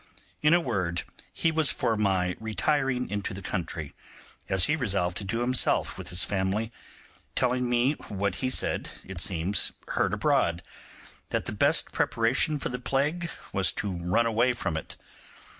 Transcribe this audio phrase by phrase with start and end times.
[0.41, 3.93] In a word, he was for my retiring into the country,
[4.49, 6.71] as he resolved to do himself with his family;
[7.35, 10.63] telling me what he had, it seems, heard abroad,
[11.29, 14.97] that the best preparation for the plague was to run away from it.